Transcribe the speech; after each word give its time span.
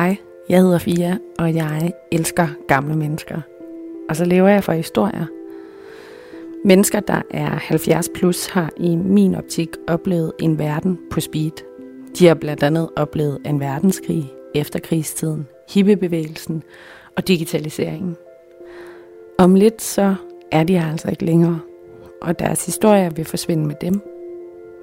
Hej, 0.00 0.16
jeg 0.48 0.60
hedder 0.60 0.78
Fia, 0.78 1.18
og 1.38 1.54
jeg 1.54 1.92
elsker 2.12 2.48
gamle 2.68 2.96
mennesker. 2.96 3.40
Og 4.08 4.16
så 4.16 4.24
lever 4.24 4.48
jeg 4.48 4.64
for 4.64 4.72
historier. 4.72 5.26
Mennesker, 6.64 7.00
der 7.00 7.22
er 7.30 7.48
70 7.48 8.08
plus, 8.14 8.46
har 8.46 8.70
i 8.76 8.96
min 8.96 9.34
optik 9.34 9.68
oplevet 9.88 10.32
en 10.38 10.58
verden 10.58 10.98
på 11.10 11.20
speed. 11.20 11.50
De 12.18 12.26
har 12.26 12.34
blandt 12.34 12.62
andet 12.62 12.88
oplevet 12.96 13.38
en 13.46 13.60
verdenskrig, 13.60 14.32
efterkrigstiden, 14.54 15.48
hippiebevægelsen 15.74 16.62
og 17.16 17.28
digitaliseringen. 17.28 18.16
Om 19.38 19.54
lidt 19.54 19.82
så 19.82 20.14
er 20.52 20.64
de 20.64 20.80
altså 20.80 21.10
ikke 21.10 21.24
længere, 21.24 21.60
og 22.22 22.38
deres 22.38 22.66
historier 22.66 23.10
vil 23.10 23.24
forsvinde 23.24 23.66
med 23.66 23.76
dem, 23.80 24.00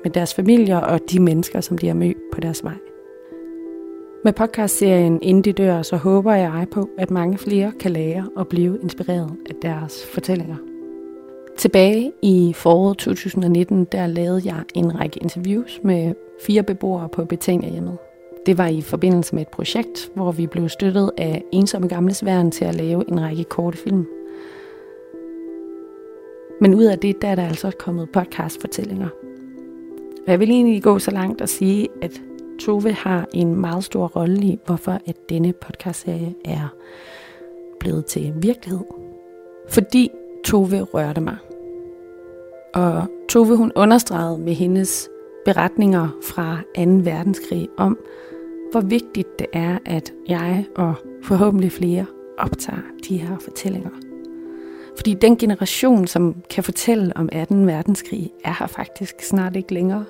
med 0.04 0.12
deres 0.12 0.34
familier 0.34 0.77
og 0.77 0.99
de 1.12 1.20
mennesker, 1.20 1.62
som 1.62 1.77
de 1.77 1.88
har 1.88 1.95
mødt 1.95 2.18
på 2.34 2.41
deres 2.41 2.63
vej. 2.63 2.87
Med 4.27 4.34
podcastserien 4.34 5.20
Inden 5.22 5.44
de 5.44 5.54
dør, 5.54 5.81
så 5.81 5.98
håber 5.98 6.34
jeg 6.34 6.67
på, 6.72 6.90
at 6.98 7.12
mange 7.12 7.38
flere 7.38 7.72
kan 7.80 7.91
lære 7.91 8.30
og 8.36 8.48
blive 8.48 8.80
inspireret 8.81 9.31
af 9.50 9.55
deres 9.62 10.05
fortællinger. 10.13 10.55
Tilbage 11.58 12.12
i 12.22 12.53
foråret 12.55 12.98
2019, 12.98 13.86
der 13.91 14.08
lavede 14.08 14.41
jeg 14.45 14.63
en 14.73 15.00
række 15.00 15.20
interviews 15.20 15.80
med 15.84 16.13
fire 16.41 16.63
beboere 16.63 17.09
på 17.09 17.26
Betania 17.26 17.70
hjemmet. 17.70 17.98
Det 18.45 18.58
var 18.58 18.67
i 18.67 18.81
forbindelse 18.81 19.36
med 19.36 19.41
et 19.41 19.48
projekt, 19.48 20.12
hvor 20.16 20.31
vi 20.31 20.48
blev 20.48 20.70
støttet 20.70 21.12
af 21.17 21.44
ensomme 21.52 21.88
gamle 21.88 22.14
sværen 22.14 22.52
til 22.52 22.66
at 22.66 22.75
lave 22.75 23.09
en 23.09 23.22
række 23.22 23.44
korte 23.44 23.78
film. 23.78 24.08
Men 26.62 26.75
ud 26.75 26.84
af 26.84 27.00
det, 27.00 27.22
der 27.22 27.28
er 27.28 27.36
der 27.36 27.48
altså 27.48 27.72
kommet 27.80 28.09
podcastfortællinger. 28.09 29.09
Og 30.25 30.31
jeg 30.31 30.39
vil 30.39 30.50
egentlig 30.50 30.84
gå 30.84 31.00
så 31.00 31.12
langt 31.12 31.41
og 31.41 31.50
sige, 31.50 31.88
at 32.02 32.22
Tove 32.59 32.91
har 32.91 33.27
en 33.33 33.55
meget 33.55 33.83
stor 33.83 34.08
rolle 34.08 34.41
i, 34.41 34.59
hvorfor 34.66 34.91
at 34.91 35.30
denne 35.30 35.53
podcastserie 35.53 36.36
er 36.45 36.73
blevet 37.80 38.05
til 38.05 38.33
virkelighed. 38.36 38.86
Fordi 39.69 40.11
Tove 40.45 40.81
rørte 40.81 41.22
mig. 41.22 41.38
Og 42.73 43.03
Tove 43.30 43.58
hun 43.58 43.72
understregede 43.75 44.38
med 44.38 44.53
hendes 44.53 45.09
beretninger 45.45 46.08
fra 46.23 46.58
2. 46.75 46.81
verdenskrig 46.81 47.69
om, 47.77 47.97
hvor 48.71 48.81
vigtigt 48.81 49.39
det 49.39 49.47
er, 49.53 49.77
at 49.86 50.14
jeg 50.27 50.66
og 50.75 50.94
forhåbentlig 51.23 51.71
flere 51.71 52.05
optager 52.38 52.81
de 53.09 53.17
her 53.17 53.38
fortællinger. 53.39 53.89
Fordi 54.97 55.14
den 55.14 55.38
generation, 55.38 56.08
som 56.08 56.36
kan 56.49 56.64
fortælle 56.64 57.17
om 57.17 57.30
18. 57.31 57.67
verdenskrig, 57.67 58.31
er 58.44 58.53
her 58.59 58.67
faktisk 58.67 59.21
snart 59.21 59.55
ikke 59.55 59.73
længere. 59.73 60.05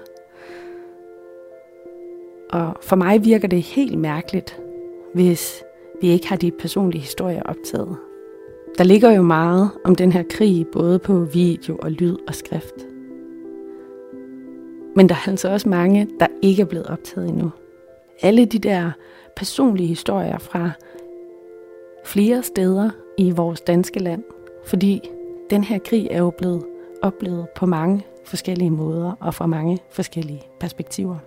Og 2.49 2.77
for 2.81 2.95
mig 2.95 3.25
virker 3.25 3.47
det 3.47 3.61
helt 3.61 3.99
mærkeligt, 3.99 4.59
hvis 5.13 5.63
vi 6.01 6.07
ikke 6.07 6.27
har 6.27 6.35
de 6.35 6.51
personlige 6.51 7.01
historier 7.01 7.43
optaget. 7.43 7.97
Der 8.77 8.83
ligger 8.83 9.11
jo 9.11 9.21
meget 9.21 9.69
om 9.83 9.95
den 9.95 10.11
her 10.11 10.23
krig, 10.29 10.67
både 10.67 10.99
på 10.99 11.19
video 11.19 11.77
og 11.81 11.91
lyd 11.91 12.17
og 12.27 12.35
skrift. 12.35 12.75
Men 14.95 15.09
der 15.09 15.15
er 15.15 15.29
altså 15.29 15.49
også 15.49 15.69
mange, 15.69 16.07
der 16.19 16.27
ikke 16.41 16.61
er 16.61 16.65
blevet 16.65 16.87
optaget 16.87 17.29
endnu. 17.29 17.51
Alle 18.21 18.45
de 18.45 18.59
der 18.59 18.91
personlige 19.35 19.87
historier 19.87 20.37
fra 20.37 20.71
flere 22.05 22.43
steder 22.43 22.89
i 23.17 23.31
vores 23.31 23.61
danske 23.61 23.99
land, 23.99 24.23
fordi 24.65 25.01
den 25.49 25.63
her 25.63 25.79
krig 25.79 26.07
er 26.11 26.19
jo 26.19 26.29
blevet 26.29 26.63
oplevet 27.01 27.47
på 27.55 27.65
mange 27.65 28.05
forskellige 28.25 28.71
måder 28.71 29.11
og 29.19 29.33
fra 29.33 29.45
mange 29.45 29.79
forskellige 29.89 30.41
perspektiver. 30.59 31.26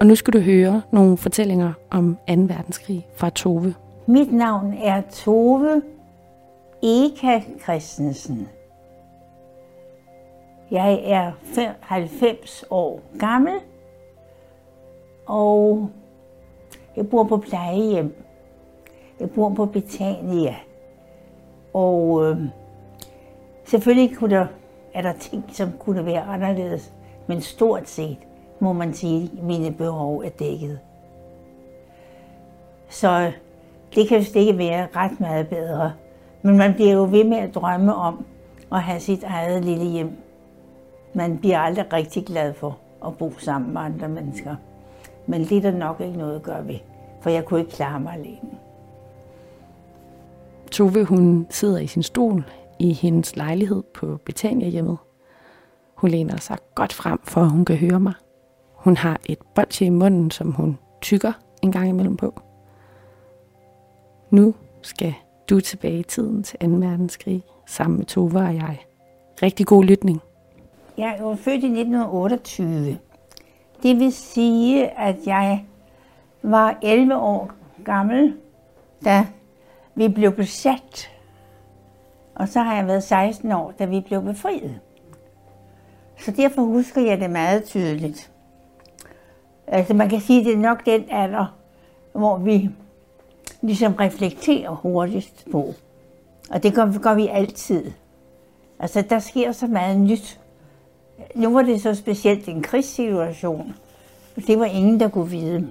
Og 0.00 0.06
nu 0.06 0.14
skal 0.14 0.32
du 0.32 0.38
høre 0.38 0.82
nogle 0.92 1.16
fortællinger 1.16 1.72
om 1.90 2.18
2. 2.28 2.32
verdenskrig 2.34 3.08
fra 3.14 3.30
Tove. 3.30 3.74
Mit 4.06 4.32
navn 4.32 4.74
er 4.82 5.02
Tove 5.10 5.82
Eka 6.82 7.40
Christensen. 7.62 8.48
Jeg 10.70 11.00
er 11.04 11.32
90 11.80 12.64
år 12.70 13.02
gammel, 13.18 13.54
og 15.26 15.90
jeg 16.96 17.08
bor 17.10 17.24
på 17.24 17.36
plejehjem. 17.36 18.14
Jeg 19.20 19.30
bor 19.30 19.54
på 19.54 19.66
Betania. 19.66 20.54
Og 21.74 22.24
øh, 22.24 22.38
selvfølgelig 23.64 24.16
kunne 24.16 24.36
der, 24.36 24.46
er 24.94 25.02
der 25.02 25.12
ting, 25.12 25.44
som 25.52 25.72
kunne 25.78 26.06
være 26.06 26.22
anderledes, 26.22 26.92
men 27.26 27.40
stort 27.40 27.88
set 27.88 28.18
må 28.60 28.72
man 28.72 28.94
sige, 28.94 29.30
mine 29.42 29.72
behov 29.72 30.18
er 30.18 30.28
dækket. 30.28 30.78
Så 32.88 33.32
det 33.94 34.08
kan 34.08 34.18
vist 34.18 34.36
ikke 34.36 34.58
være 34.58 34.88
ret 34.96 35.20
meget 35.20 35.48
bedre. 35.48 35.92
Men 36.42 36.56
man 36.56 36.74
bliver 36.74 36.92
jo 36.92 37.02
ved 37.02 37.24
med 37.24 37.36
at 37.36 37.54
drømme 37.54 37.94
om 37.94 38.24
at 38.72 38.82
have 38.82 39.00
sit 39.00 39.24
eget 39.24 39.64
lille 39.64 39.84
hjem. 39.84 40.10
Man 41.14 41.38
bliver 41.38 41.58
aldrig 41.58 41.92
rigtig 41.92 42.26
glad 42.26 42.54
for 42.54 42.78
at 43.06 43.18
bo 43.18 43.32
sammen 43.38 43.72
med 43.72 43.80
andre 43.80 44.08
mennesker. 44.08 44.56
Men 45.26 45.44
det 45.44 45.56
er 45.56 45.60
der 45.60 45.78
nok 45.78 46.00
ikke 46.00 46.18
noget 46.18 46.36
at 46.36 46.42
gøre 46.42 46.68
ved, 46.68 46.78
for 47.20 47.30
jeg 47.30 47.44
kunne 47.44 47.60
ikke 47.60 47.72
klare 47.72 48.00
mig 48.00 48.12
alene. 48.14 48.58
Tove, 50.70 51.04
hun 51.04 51.46
sidder 51.50 51.78
i 51.78 51.86
sin 51.86 52.02
stol 52.02 52.44
i 52.78 52.92
hendes 52.92 53.36
lejlighed 53.36 53.82
på 53.94 54.18
Betania 54.24 54.68
hjemmet. 54.68 54.98
Hun 55.94 56.10
læner 56.10 56.36
sig 56.36 56.58
godt 56.74 56.92
frem, 56.92 57.18
for 57.24 57.44
hun 57.44 57.64
kan 57.64 57.76
høre 57.76 58.00
mig. 58.00 58.12
Hun 58.86 58.96
har 58.96 59.20
et 59.24 59.38
bolsje 59.54 59.86
i 59.86 59.90
munden, 59.90 60.30
som 60.30 60.52
hun 60.52 60.78
tykker 61.00 61.32
en 61.62 61.72
gang 61.72 61.88
imellem 61.88 62.16
på. 62.16 62.40
Nu 64.30 64.54
skal 64.82 65.14
du 65.50 65.60
tilbage 65.60 65.98
i 65.98 66.02
tiden 66.02 66.42
til 66.42 66.60
2. 66.60 66.66
verdenskrig 66.66 67.42
sammen 67.66 67.98
med 67.98 68.06
Tove 68.06 68.38
og 68.38 68.54
jeg. 68.54 68.78
Rigtig 69.42 69.66
god 69.66 69.84
lytning. 69.84 70.20
Jeg 70.98 71.16
er 71.18 71.36
født 71.36 71.64
i 71.64 71.66
1928. 71.66 72.98
Det 73.82 73.98
vil 73.98 74.12
sige, 74.12 74.98
at 74.98 75.16
jeg 75.26 75.64
var 76.42 76.78
11 76.82 77.16
år 77.16 77.50
gammel, 77.84 78.36
da 79.04 79.26
vi 79.94 80.08
blev 80.08 80.32
besat. 80.32 81.10
Og 82.34 82.48
så 82.48 82.60
har 82.60 82.76
jeg 82.76 82.86
været 82.86 83.02
16 83.02 83.52
år, 83.52 83.72
da 83.78 83.84
vi 83.84 84.00
blev 84.00 84.22
befriet. 84.22 84.80
Så 86.18 86.30
derfor 86.30 86.62
husker 86.62 87.00
jeg 87.00 87.20
det 87.20 87.30
meget 87.30 87.64
tydeligt. 87.64 88.32
Altså 89.66 89.94
man 89.94 90.08
kan 90.08 90.20
sige, 90.20 90.40
at 90.40 90.46
det 90.46 90.54
er 90.54 90.58
nok 90.58 90.86
den 90.86 91.04
alder, 91.10 91.54
hvor 92.12 92.38
vi 92.38 92.70
ligesom 93.60 93.94
reflekterer 93.94 94.70
hurtigst 94.70 95.44
på. 95.52 95.74
Og 96.50 96.62
det 96.62 96.74
gør, 96.74 96.98
gør 96.98 97.14
vi 97.14 97.26
altid. 97.26 97.92
Altså 98.78 99.02
der 99.02 99.18
sker 99.18 99.52
så 99.52 99.66
meget 99.66 100.00
nyt. 100.00 100.40
Nu 101.34 101.52
var 101.52 101.62
det 101.62 101.82
så 101.82 101.94
specielt 101.94 102.48
en 102.48 102.62
krigssituation. 102.62 103.74
Det 104.46 104.58
var 104.58 104.64
ingen, 104.64 105.00
der 105.00 105.08
kunne 105.08 105.30
vide. 105.30 105.68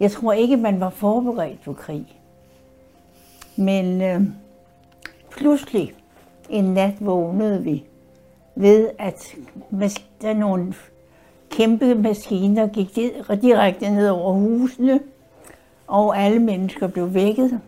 Jeg 0.00 0.10
tror 0.10 0.32
ikke, 0.32 0.56
man 0.56 0.80
var 0.80 0.90
forberedt 0.90 1.64
på 1.64 1.72
krig. 1.72 2.06
Men 3.56 4.02
øh, 4.02 4.20
pludselig 5.30 5.92
en 6.50 6.64
nat 6.64 6.94
vågnede 7.00 7.62
vi 7.62 7.84
ved, 8.54 8.90
at 8.98 9.34
der 10.22 10.28
er 10.28 10.34
nogle 10.34 10.74
kæmpe 11.60 11.94
maskiner 11.94 12.66
gik 12.66 12.96
direkte 13.42 13.90
ned 13.90 14.08
over 14.08 14.32
husene, 14.32 15.00
og 15.86 16.18
alle 16.18 16.38
mennesker 16.38 16.86
blev 16.86 17.14
vækket, 17.14 17.60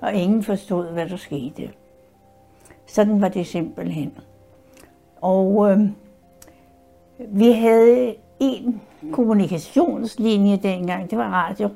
og 0.00 0.14
ingen 0.14 0.42
forstod, 0.42 0.92
hvad 0.92 1.08
der 1.08 1.16
skete. 1.16 1.70
Sådan 2.86 3.20
var 3.20 3.28
det 3.28 3.46
simpelthen. 3.46 4.12
Og 5.20 5.70
øh, 5.70 5.80
vi 7.18 7.52
havde 7.52 8.14
en 8.40 8.82
kommunikationslinje 9.12 10.56
dengang, 10.56 11.10
det 11.10 11.18
var 11.18 11.30
radio. 11.30 11.68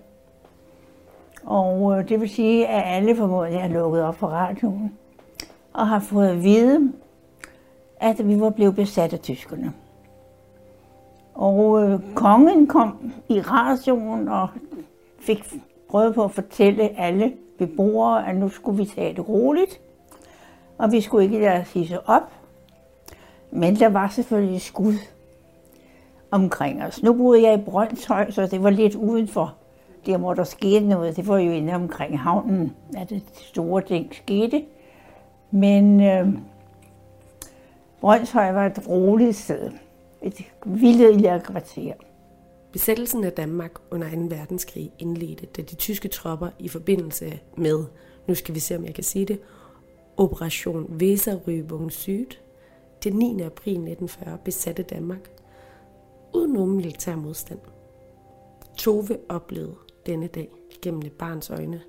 Og 1.45 1.99
øh, 1.99 2.09
det 2.09 2.21
vil 2.21 2.29
sige, 2.29 2.67
at 2.67 2.97
alle 2.97 3.17
formodentlig 3.17 3.63
har 3.63 3.69
lukket 3.69 4.03
op 4.03 4.17
for 4.17 4.27
radioen, 4.27 4.99
og 5.73 5.89
har 5.89 6.01
fået 6.01 6.29
at 6.29 6.43
vide, 6.43 6.93
at 8.01 8.29
vi 8.29 8.41
var 8.41 8.51
blevet 8.51 8.77
besat 8.77 9.13
af 9.13 9.21
tyskerne. 9.21 9.73
Og 11.35 11.83
øh, 11.83 12.01
kongen 12.15 12.67
kom 12.67 13.13
i 13.29 13.41
radioen 13.41 14.29
og 14.29 14.49
fik 15.21 15.45
prøvet 15.91 16.15
på 16.15 16.25
at 16.25 16.31
fortælle 16.31 17.01
alle 17.01 17.33
beboere, 17.59 18.29
at 18.29 18.37
nu 18.37 18.49
skulle 18.49 18.77
vi 18.77 18.85
tage 18.85 19.15
det 19.15 19.29
roligt, 19.29 19.81
og 20.79 20.93
vi 20.93 21.01
skulle 21.01 21.25
ikke 21.25 21.39
lade 21.39 21.61
os 21.61 21.73
hisse 21.73 22.09
op. 22.09 22.33
Men 23.51 23.77
der 23.77 23.89
var 23.89 24.09
selvfølgelig 24.09 24.61
skud 24.61 24.95
omkring 26.31 26.85
os. 26.85 27.03
Nu 27.03 27.13
boede 27.13 27.43
jeg 27.43 27.55
i 27.55 27.63
Brøndshøj, 27.65 28.31
så 28.31 28.47
det 28.47 28.63
var 28.63 28.71
lidt 28.71 28.95
udenfor 28.95 29.55
der, 30.07 30.19
hvor 30.19 30.35
der 30.35 30.45
skete 30.45 30.89
noget. 30.89 31.17
Det 31.17 31.29
var 31.29 31.39
jo 31.39 31.51
inde 31.53 31.75
omkring 31.75 32.21
havnen, 32.21 32.77
at 32.97 33.11
det 33.11 33.23
store 33.35 33.83
ting 33.83 34.15
skete. 34.15 34.65
Men 35.51 36.01
øh, 36.01 36.29
Brøndshøj 38.01 38.53
var 38.53 38.67
et 38.67 38.89
roligt 38.89 39.37
sted 39.37 39.71
et 40.23 40.45
vildere 40.67 41.41
kvarter. 41.41 41.95
Besættelsen 42.73 43.25
af 43.25 43.33
Danmark 43.33 43.73
under 43.91 44.11
2. 44.15 44.37
verdenskrig 44.37 44.93
indledte, 44.99 45.47
da 45.47 45.63
de 45.63 45.75
tyske 45.75 46.09
tropper 46.09 46.49
i 46.59 46.69
forbindelse 46.69 47.41
med, 47.57 47.85
nu 48.27 48.35
skal 48.35 48.55
vi 48.55 48.61
se 48.61 48.77
om 48.77 48.85
jeg 48.85 48.95
kan 48.95 49.05
sige 49.05 49.25
det, 49.27 49.41
Operation 50.17 50.85
Weserübung 51.03 51.91
Syd, 51.91 52.27
den 53.05 53.13
9. 53.13 53.43
april 53.43 53.73
1940 53.73 54.39
besatte 54.45 54.83
Danmark, 54.83 55.31
uden 56.35 56.53
nogen 56.53 56.77
militær 56.77 57.17
modstand. 57.17 57.59
Tove 58.79 59.19
oplevede 59.29 59.75
denne 60.07 60.27
dag 60.27 60.49
gennem 60.83 61.03
et 61.03 61.13
barns 61.13 61.51
øjne, 61.51 61.83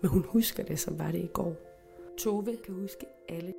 men 0.00 0.10
hun 0.10 0.24
husker 0.28 0.62
det, 0.64 0.78
som 0.78 0.98
var 0.98 1.10
det 1.10 1.18
i 1.18 1.30
går. 1.32 1.54
Tove 2.18 2.56
kan 2.64 2.74
huske 2.74 3.06
alle. 3.28 3.52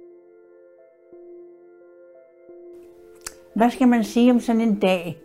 Hvad 3.55 3.69
skal 3.69 3.87
man 3.87 4.03
sige 4.03 4.31
om 4.31 4.39
sådan 4.39 4.61
en 4.61 4.75
dag? 4.75 5.17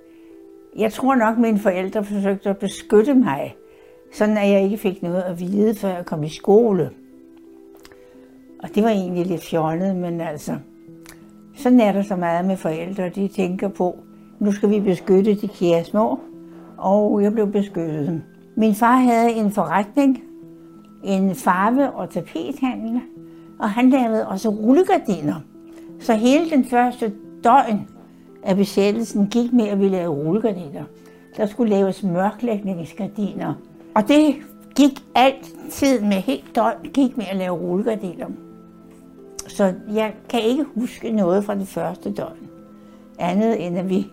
Jeg 0.77 0.93
tror 0.93 1.15
nok, 1.15 1.35
at 1.35 1.41
mine 1.41 1.59
forældre 1.59 2.05
forsøgte 2.05 2.51
at 2.51 2.59
beskytte 2.59 3.15
mig, 3.15 3.57
sådan 4.13 4.37
at 4.37 4.51
jeg 4.51 4.63
ikke 4.63 4.79
fik 4.79 5.03
noget 5.03 5.23
at 5.23 5.41
vide, 5.41 5.75
før 5.75 5.89
jeg 5.89 6.07
kom 6.07 6.23
i 6.23 6.29
skole. 6.29 6.91
Og 8.63 8.75
det 8.75 8.83
var 8.83 8.89
egentlig 8.89 9.27
lidt 9.27 9.45
fjollet, 9.45 9.97
men 9.97 10.21
altså, 10.21 10.57
sådan 11.57 11.81
er 11.81 11.93
der 11.93 12.03
så 12.03 12.17
meget 12.17 12.47
med 12.47 12.57
forældre, 12.57 13.09
de 13.09 13.29
tænker 13.29 13.69
på, 13.69 13.97
nu 14.39 14.53
skal 14.53 14.71
vi 14.71 14.81
beskytte 14.81 15.35
de 15.35 15.49
kære 15.49 15.85
små, 15.85 16.21
og 16.79 17.23
jeg 17.23 17.33
blev 17.33 17.53
beskyttet. 17.53 18.23
Min 18.57 18.75
far 18.75 18.97
havde 18.97 19.33
en 19.33 19.51
forretning, 19.51 20.23
en 21.05 21.35
farve- 21.35 21.91
og 21.91 22.11
tapethandel, 22.11 23.01
og 23.59 23.71
han 23.71 23.91
lavede 23.91 24.29
også 24.29 24.49
rullegardiner. 24.49 25.41
Så 26.01 26.15
hele 26.15 26.51
den 26.51 26.65
første 26.65 27.13
døgn 27.45 27.89
at 28.43 28.57
besættelsen 28.57 29.27
gik 29.27 29.53
med, 29.53 29.69
at 29.69 29.81
vi 29.81 29.89
lavede 29.89 30.09
rullegardiner. 30.09 30.85
Der 31.37 31.47
skulle 31.47 31.71
laves 31.71 32.03
mørklægningsgardiner. 32.03 33.55
Og 33.95 34.09
det 34.09 34.35
gik 34.77 35.05
altid 35.15 36.01
med 36.01 36.17
helt 36.17 36.55
døgn, 36.55 36.91
gik 36.95 37.17
med 37.17 37.27
at 37.31 37.37
lave 37.37 37.57
rullegardiner. 37.57 38.27
Så 39.47 39.75
jeg 39.95 40.15
kan 40.29 40.41
ikke 40.41 40.65
huske 40.75 41.11
noget 41.11 41.45
fra 41.45 41.55
det 41.55 41.69
første 41.69 42.13
døgn. 42.13 42.49
Andet 43.19 43.67
end 43.67 43.79
at 43.79 43.89
vi 43.89 44.07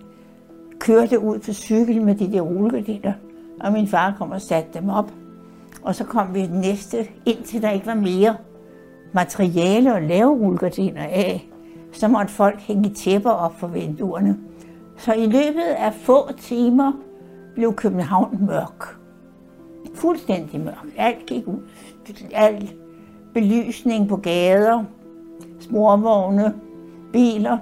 kørte 0.80 1.20
ud 1.20 1.40
på 1.40 1.54
cykel 1.54 2.02
med 2.02 2.16
de 2.16 2.32
der 2.32 2.42
rullegardiner, 2.42 3.14
og 3.60 3.74
min 3.74 3.88
far 3.88 4.16
kom 4.18 4.32
og 4.32 4.42
satte 4.42 4.80
dem 4.80 4.90
op. 4.90 5.12
Og 5.84 5.96
så 5.96 6.04
kom 6.04 6.34
vi 6.34 6.48
næste, 6.48 7.08
indtil 7.26 7.62
der 7.62 7.72
ikke 7.72 7.86
var 7.86 7.96
mere 7.96 8.36
materiale 9.14 9.96
at 9.96 10.04
lave 10.04 10.32
rullegardiner 10.32 11.04
af. 11.04 11.50
Så 11.96 12.08
måtte 12.08 12.34
folk 12.34 12.60
hænge 12.60 12.90
tæpper 12.90 13.30
op 13.30 13.60
for 13.60 13.68
vinduerne. 13.68 14.38
Så 14.98 15.14
i 15.14 15.26
løbet 15.26 15.62
af 15.78 15.94
få 15.94 16.32
timer 16.38 16.92
blev 17.54 17.74
København 17.74 18.38
mørk. 18.46 18.98
Fuldstændig 19.94 20.60
mørk. 20.60 20.86
Alt 20.98 21.26
gik 21.26 21.48
ud. 21.48 21.70
Alt 22.34 22.76
belysning 23.34 24.10
på 24.10 24.18
gader, 24.18 24.84
sporvogne, 25.60 26.54
biler. 27.14 27.58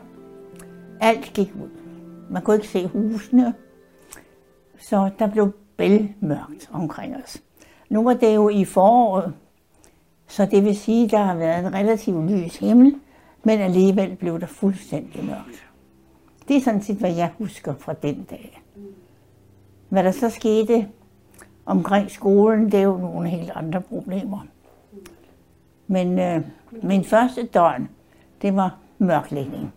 Alt 1.01 1.33
gik 1.33 1.53
ud. 1.63 1.69
Man 2.29 2.41
kunne 2.41 2.55
ikke 2.55 2.67
se 2.67 2.87
husene. 2.87 3.53
Så 4.79 5.09
der 5.19 5.27
blev 5.27 5.51
bælmørkt 5.77 6.69
omkring 6.71 7.15
os. 7.23 7.43
Nu 7.89 8.03
var 8.03 8.13
det 8.13 8.35
jo 8.35 8.49
i 8.49 8.65
foråret, 8.65 9.33
så 10.27 10.45
det 10.45 10.63
vil 10.63 10.77
sige, 10.77 11.05
at 11.05 11.11
der 11.11 11.17
har 11.17 11.35
været 11.35 11.65
en 11.65 11.73
relativt 11.73 12.31
lys 12.31 12.57
himmel, 12.57 12.95
men 13.43 13.59
alligevel 13.59 14.15
blev 14.15 14.39
der 14.39 14.47
fuldstændig 14.47 15.25
mørkt. 15.25 15.67
Det 16.47 16.57
er 16.57 16.61
sådan 16.61 16.81
set, 16.81 16.97
hvad 16.97 17.13
jeg 17.15 17.31
husker 17.37 17.73
fra 17.79 17.93
den 17.93 18.23
dag. 18.23 18.61
Hvad 19.89 20.03
der 20.03 20.11
så 20.11 20.29
skete 20.29 20.87
omkring 21.65 22.11
skolen, 22.11 22.65
det 22.65 22.73
er 22.73 22.83
jo 22.83 22.97
nogle 22.97 23.29
helt 23.29 23.51
andre 23.55 23.81
problemer. 23.81 24.47
Men 25.87 26.19
øh, 26.19 26.41
min 26.83 27.03
første 27.03 27.45
døgn, 27.45 27.89
det 28.41 28.55
var 28.55 28.77
mørklægning. 28.97 29.73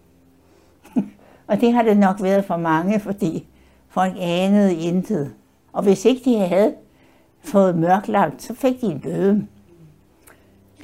og 1.48 1.60
det 1.60 1.72
har 1.72 1.82
det 1.82 1.96
nok 1.96 2.22
været 2.22 2.44
for 2.44 2.56
mange, 2.56 3.00
fordi 3.00 3.46
folk 3.88 4.12
anede 4.18 4.74
intet. 4.74 5.34
Og 5.72 5.82
hvis 5.82 6.04
ikke 6.04 6.30
de 6.30 6.38
havde 6.38 6.74
fået 7.44 7.78
mørklagt, 7.78 8.42
så 8.42 8.54
fik 8.54 8.80
de 8.80 8.86
en 8.86 9.00
bøde. 9.00 9.46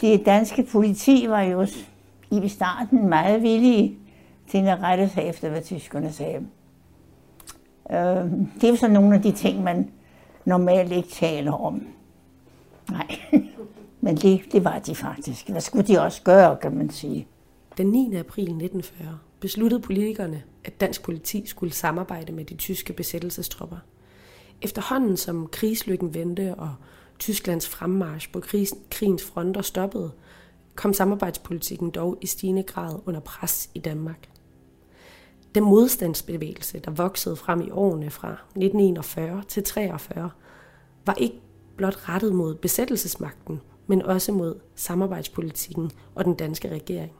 Det 0.00 0.26
danske 0.26 0.62
politi 0.72 1.26
var 1.28 1.40
jo 1.40 1.66
i 2.40 2.48
starten 2.48 3.08
meget 3.08 3.42
villige 3.42 3.98
til 4.48 4.58
at 4.58 4.82
rette 4.82 5.08
sig 5.08 5.22
efter, 5.22 5.50
hvad 5.50 5.62
tyskerne 5.62 6.12
sagde. 6.12 6.46
Øh, 7.90 7.98
det 8.54 8.64
er 8.64 8.68
jo 8.68 8.76
så 8.76 8.88
nogle 8.88 9.14
af 9.14 9.22
de 9.22 9.32
ting, 9.32 9.62
man 9.62 9.90
normalt 10.44 10.92
ikke 10.92 11.08
taler 11.08 11.52
om. 11.52 11.86
Nej, 12.90 13.18
men 14.00 14.16
det, 14.16 14.40
det 14.52 14.64
var 14.64 14.78
de 14.78 14.94
faktisk. 14.94 15.48
Hvad 15.48 15.60
skulle 15.60 15.86
de 15.86 16.00
også 16.00 16.22
gøre, 16.22 16.56
kan 16.56 16.76
man 16.76 16.90
sige. 16.90 17.26
Den 17.76 17.86
9. 17.86 18.16
april 18.16 18.42
1940 18.42 19.18
besluttede 19.40 19.80
politikerne, 19.80 20.42
at 20.64 20.80
dansk 20.80 21.02
politi 21.02 21.46
skulle 21.46 21.72
samarbejde 21.72 22.32
med 22.32 22.44
de 22.44 22.54
tyske 22.54 22.92
besættelsestropper. 22.92 23.76
Efterhånden 24.62 25.16
som 25.16 25.48
krigslykken 25.52 26.14
vendte 26.14 26.54
og 26.54 26.74
Tysklands 27.18 27.68
fremmarsch 27.68 28.32
på 28.32 28.40
krigens 28.90 29.24
fronter 29.24 29.62
stoppede, 29.62 30.10
kom 30.74 30.92
samarbejdspolitikken 30.92 31.90
dog 31.90 32.18
i 32.20 32.26
stigende 32.26 32.62
grad 32.62 32.98
under 33.06 33.20
pres 33.20 33.70
i 33.74 33.78
Danmark. 33.78 34.28
Den 35.54 35.64
modstandsbevægelse, 35.64 36.78
der 36.78 36.90
voksede 36.90 37.36
frem 37.36 37.60
i 37.60 37.70
årene 37.70 38.10
fra 38.10 38.32
1941 38.32 39.42
til 39.48 39.64
43, 39.64 40.30
var 41.06 41.14
ikke 41.14 41.40
blot 41.76 42.08
rettet 42.08 42.34
mod 42.34 42.54
besættelsesmagten, 42.54 43.60
men 43.86 44.02
også 44.02 44.32
mod 44.32 44.60
samarbejdspolitikken 44.74 45.90
og 46.14 46.24
den 46.24 46.34
danske 46.34 46.68
regering. 46.68 47.12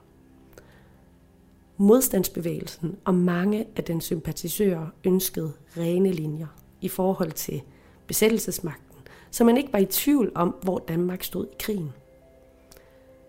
Modstandsbevægelsen 1.77 2.97
og 3.05 3.15
mange 3.15 3.67
af 3.75 3.83
dens 3.83 4.03
sympatisører 4.03 4.87
ønskede 5.03 5.53
rene 5.77 6.11
linjer 6.11 6.47
i 6.81 6.87
forhold 6.87 7.31
til 7.31 7.61
besættelsesmagten, 8.07 8.97
så 9.31 9.43
man 9.43 9.57
ikke 9.57 9.73
var 9.73 9.79
i 9.79 9.85
tvivl 9.85 10.31
om, 10.35 10.55
hvor 10.61 10.79
Danmark 10.79 11.23
stod 11.23 11.45
i 11.45 11.55
krigen. 11.59 11.91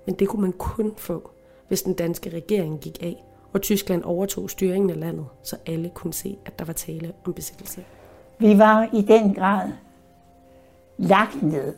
Men 0.07 0.15
det 0.15 0.29
kunne 0.29 0.43
man 0.43 0.53
kun 0.53 0.95
få, 0.97 1.31
hvis 1.69 1.83
den 1.83 1.95
danske 1.95 2.31
regering 2.31 2.81
gik 2.81 2.99
af, 3.03 3.25
og 3.53 3.63
Tyskland 3.63 4.03
overtog 4.03 4.51
styringen 4.51 4.91
af 4.91 5.01
landet, 5.01 5.27
så 5.43 5.57
alle 5.67 5.91
kunne 5.95 6.15
se, 6.15 6.39
at 6.47 6.59
der 6.59 6.65
var 6.65 6.73
tale 6.73 7.13
om 7.25 7.33
besættelse. 7.33 7.85
Vi 8.39 8.59
var 8.59 8.89
i 8.93 9.03
den 9.03 9.35
grad 9.35 9.71
lagt 10.97 11.43
ned. 11.43 11.75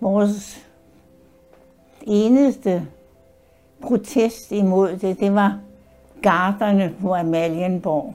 Vores 0.00 0.66
eneste 2.02 2.88
protest 3.82 4.52
imod 4.52 4.96
det, 4.96 5.20
det 5.20 5.34
var 5.34 5.60
garderne 6.22 6.94
på 7.00 7.14
Amalienborg, 7.14 8.14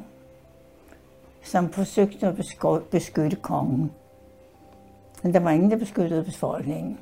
som 1.43 1.69
forsøgte 1.69 2.27
at 2.27 2.35
beskytte 2.91 3.37
kongen. 3.37 3.91
Men 5.23 5.33
der 5.33 5.39
var 5.39 5.51
ingen, 5.51 5.71
der 5.71 5.77
beskyttede 5.77 6.23
befolkningen. 6.23 6.99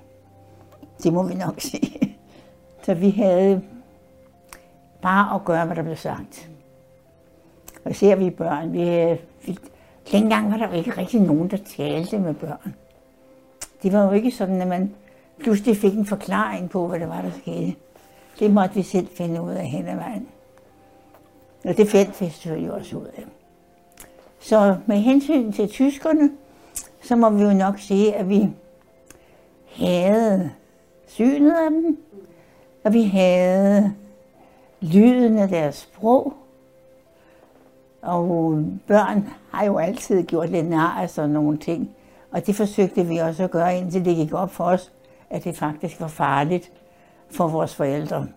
Det 1.04 1.14
må 1.14 1.24
vi 1.24 1.34
nok 1.34 1.62
sige. 1.72 2.18
Så 2.84 2.94
vi 2.94 3.10
havde 3.10 3.62
bare 5.02 5.36
at 5.36 5.46
gøre, 5.46 5.66
hvad 5.66 5.76
der 5.76 5.84
blev 5.84 5.96
sagt. 5.96 6.50
Og 7.86 7.96
ser 7.96 8.16
vi 8.16 8.30
børn, 8.30 8.74
vi, 8.74 8.80
havde, 8.80 9.18
dengang 10.12 10.52
var 10.52 10.58
der 10.58 10.68
jo 10.68 10.74
ikke 10.74 10.98
rigtig 10.98 11.22
nogen, 11.22 11.50
der 11.50 11.58
talte 11.78 12.20
med 12.20 12.34
børn. 12.34 12.76
Det 13.84 13.94
var 13.94 14.04
jo 14.04 14.12
ikke 14.12 14.32
sådan, 14.32 14.62
at 14.62 14.68
man 14.68 14.96
pludselig 15.40 15.78
fik 15.78 15.94
en 15.94 16.06
forklaring 16.06 16.70
på, 16.70 16.88
hvad 16.88 17.00
det 17.00 17.10
var, 17.10 17.22
der 17.22 17.32
skete. 17.32 17.76
Det 18.40 18.52
måtte 18.52 18.76
vi 18.76 18.84
selv 18.84 19.08
finde 19.18 19.42
ud 19.42 19.52
af 19.52 19.68
hen 19.68 19.88
ad 19.88 19.96
vejen. 19.96 20.28
Og 21.66 21.78
det 21.78 21.90
fandt 21.90 22.22
vi 22.22 22.30
selvfølgelig 22.30 22.72
også 22.72 22.98
ud 22.98 23.06
af. 23.06 23.26
Så 24.40 24.78
med 24.86 24.98
hensyn 24.98 25.52
til 25.52 25.70
tyskerne, 25.70 26.32
så 27.02 27.16
må 27.16 27.30
vi 27.30 27.44
jo 27.44 27.54
nok 27.54 27.80
sige, 27.80 28.16
at 28.16 28.30
vi 28.30 28.50
havde 29.76 30.52
synet 31.16 31.52
af 31.52 31.72
dem, 31.72 31.98
og 32.84 32.94
vi 32.94 33.04
havde 33.04 33.94
lyden 34.82 35.38
af 35.38 35.48
deres 35.48 35.76
sprog. 35.76 36.34
Og 38.02 38.64
børn 38.88 39.30
har 39.52 39.66
jo 39.66 39.78
altid 39.78 40.24
gjort 40.24 40.50
lidt 40.50 40.70
nar 40.70 41.02
af 41.02 41.10
sådan 41.10 41.30
nogle 41.30 41.58
ting. 41.58 41.96
Og 42.32 42.48
det 42.48 42.56
forsøgte 42.56 43.06
vi 43.06 43.18
også 43.18 43.44
at 43.44 43.52
gøre, 43.52 43.78
indtil 43.78 44.06
det 44.06 44.16
gik 44.16 44.34
op 44.34 44.52
for 44.52 44.64
os, 44.64 44.92
at 45.30 45.44
det 45.44 45.58
faktisk 45.58 46.02
var 46.02 46.08
farligt 46.08 46.72
for 47.30 47.48
vores 47.48 47.76
forældre. 47.76 48.28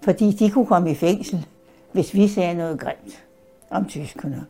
Fordi 0.00 0.32
de 0.32 0.50
kunne 0.50 0.66
komme 0.66 0.90
i 0.90 0.94
fængsel, 0.94 1.46
hvis 1.92 2.14
vi 2.14 2.28
sagde 2.28 2.54
noget 2.54 2.80
grimt 2.80 3.24
om 3.70 3.86
tyskerne. 3.88 4.46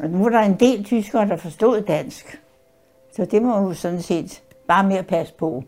Og 0.00 0.10
nu 0.10 0.22
var 0.22 0.28
der 0.28 0.40
en 0.40 0.60
del 0.60 0.84
tyskere, 0.84 1.28
der 1.28 1.36
forstod 1.36 1.80
dansk. 1.80 2.42
Så 3.16 3.24
det 3.24 3.42
må 3.42 3.60
jo 3.60 3.74
sådan 3.74 4.02
set 4.02 4.42
bare 4.68 4.86
mere 4.86 5.02
passe 5.02 5.34
på. 5.34 5.64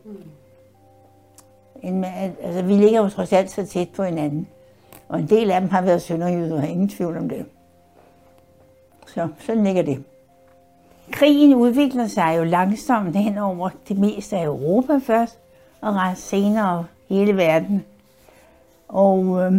Mm. 1.83 2.05
altså, 2.43 2.63
vi 2.63 2.73
ligger 2.73 3.03
jo 3.03 3.09
trods 3.09 3.33
alt 3.33 3.51
så 3.51 3.67
tæt 3.67 3.89
på 3.89 4.03
hinanden. 4.03 4.49
Og 5.09 5.19
en 5.19 5.29
del 5.29 5.51
af 5.51 5.61
dem 5.61 5.71
har 5.71 5.83
været 5.83 6.03
sønderjyder, 6.03 6.63
ingen 6.63 6.89
tvivl 6.89 7.17
om 7.17 7.29
det. 7.29 7.47
Så 9.07 9.29
sådan 9.39 9.65
ligger 9.65 9.83
det. 9.83 10.05
Krigen 11.11 11.55
udvikler 11.55 12.07
sig 12.07 12.35
jo 12.39 12.45
langsomt 12.45 13.17
hen 13.17 13.39
over 13.39 13.71
det 13.89 13.99
meste 13.99 14.37
af 14.37 14.45
Europa 14.45 14.99
først, 14.99 15.39
og 15.81 15.95
ret 15.95 16.19
senere 16.19 16.85
hele 17.09 17.37
verden. 17.37 17.85
Og 18.89 19.41
øh, 19.41 19.53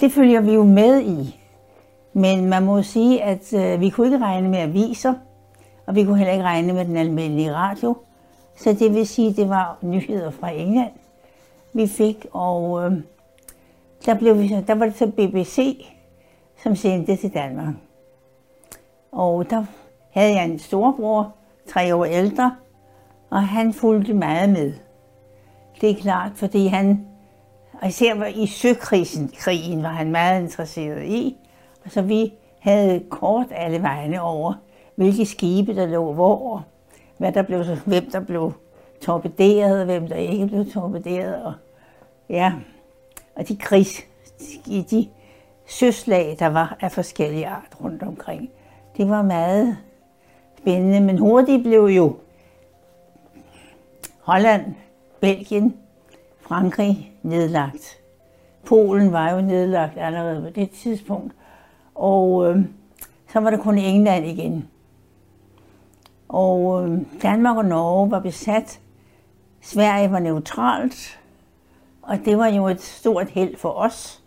det 0.00 0.12
følger 0.12 0.40
vi 0.40 0.54
jo 0.54 0.64
med 0.64 1.02
i. 1.02 1.40
Men 2.12 2.46
man 2.46 2.62
må 2.62 2.82
sige, 2.82 3.22
at 3.22 3.52
øh, 3.52 3.80
vi 3.80 3.90
kunne 3.90 4.06
ikke 4.06 4.18
regne 4.18 4.48
med 4.48 4.58
aviser, 4.58 5.14
og 5.86 5.94
vi 5.94 6.04
kunne 6.04 6.18
heller 6.18 6.32
ikke 6.32 6.44
regne 6.44 6.72
med 6.72 6.84
den 6.84 6.96
almindelige 6.96 7.54
radio. 7.54 7.96
Så 8.56 8.72
det 8.72 8.94
vil 8.94 9.06
sige, 9.06 9.30
at 9.30 9.36
det 9.36 9.48
var 9.48 9.78
nyheder 9.82 10.30
fra 10.30 10.50
England, 10.50 10.92
vi 11.72 11.86
fik. 11.86 12.26
Og 12.32 12.84
øh, 12.84 12.92
der, 14.06 14.14
blev 14.14 14.38
vi, 14.38 14.48
der 14.66 14.74
var 14.74 14.84
det 14.84 14.96
så 14.96 15.06
BBC, 15.06 15.86
som 16.62 16.76
sendte 16.76 17.16
til 17.16 17.34
Danmark. 17.34 17.74
Og 19.12 19.50
der 19.50 19.64
havde 20.10 20.34
jeg 20.34 20.44
en 20.44 20.58
storbror, 20.58 21.34
tre 21.68 21.94
år 21.94 22.04
ældre, 22.04 22.56
og 23.30 23.48
han 23.48 23.72
fulgte 23.72 24.14
meget 24.14 24.48
med. 24.48 24.72
Det 25.80 25.90
er 25.90 25.94
klart, 25.94 26.32
fordi 26.34 26.66
han, 26.66 27.06
og 27.80 27.88
især 27.88 28.24
i 28.24 28.46
søkrisen, 28.46 29.32
krigen 29.38 29.82
var 29.82 29.88
han 29.88 30.10
meget 30.10 30.42
interesseret 30.42 31.04
i. 31.04 31.36
Og 31.84 31.90
så 31.90 32.02
vi 32.02 32.32
havde 32.60 33.04
kort 33.10 33.46
alle 33.50 33.82
vegne 33.82 34.22
over, 34.22 34.54
hvilke 34.94 35.26
skibe 35.26 35.74
der 35.74 35.86
lå 35.86 36.12
hvor, 36.12 36.64
hvad 37.18 37.32
der 37.32 37.42
blev, 37.42 37.64
hvem 37.86 38.10
der 38.10 38.20
blev 38.20 38.52
torpederet, 39.00 39.84
hvem 39.84 40.08
der 40.08 40.16
ikke 40.16 40.46
blev 40.46 40.70
torpederet. 40.70 41.44
Og, 41.44 41.52
ja, 42.28 42.52
og 43.36 43.48
de 43.48 43.56
krigs, 43.56 44.02
de, 44.66 44.84
de 44.90 45.08
søslag, 45.66 46.36
der 46.38 46.46
var 46.46 46.76
af 46.80 46.92
forskellige 46.92 47.46
art 47.46 47.76
rundt 47.84 48.02
omkring. 48.02 48.50
Det 48.96 49.08
var 49.08 49.22
meget 49.22 49.76
spændende, 50.58 51.00
men 51.00 51.18
hurtigt 51.18 51.62
blev 51.62 51.84
jo 51.84 52.16
Holland, 54.20 54.74
Belgien, 55.20 55.76
Frankrig 56.40 57.12
nedlagt. 57.22 57.98
Polen 58.66 59.12
var 59.12 59.30
jo 59.30 59.40
nedlagt 59.40 59.98
allerede 59.98 60.42
på 60.42 60.50
det 60.50 60.70
tidspunkt. 60.70 61.34
Og 61.94 62.50
øh, 62.50 62.64
så 63.32 63.40
var 63.40 63.50
der 63.50 63.56
kun 63.56 63.78
England 63.78 64.26
igen. 64.26 64.68
Og 66.34 66.88
øh, 66.88 66.98
Danmark 67.22 67.56
og 67.56 67.64
Norge 67.64 68.10
var 68.10 68.18
besat. 68.18 68.80
Sverige 69.60 70.10
var 70.10 70.18
neutralt. 70.18 71.20
Og 72.02 72.18
det 72.24 72.38
var 72.38 72.46
jo 72.46 72.68
et 72.68 72.80
stort 72.82 73.28
held 73.28 73.56
for 73.56 73.68
os, 73.68 74.22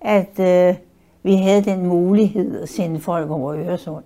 at 0.00 0.38
øh, 0.38 0.74
vi 1.22 1.34
havde 1.34 1.64
den 1.64 1.86
mulighed 1.86 2.62
at 2.62 2.68
sende 2.68 3.00
folk 3.00 3.30
over 3.30 3.56
Øresund, 3.56 4.04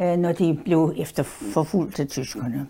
øh, 0.00 0.16
når 0.16 0.32
de 0.32 0.60
blev 0.64 0.94
efter 0.96 1.22
forfulgt 1.22 2.00
af 2.00 2.08
tyskerne. 2.08 2.66